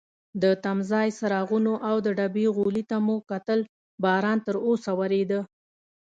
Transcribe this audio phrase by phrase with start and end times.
[0.41, 3.59] د تمځای څراغونو او د ډبې غولي ته مو کتل،
[4.03, 5.39] باران تراوسه وریده.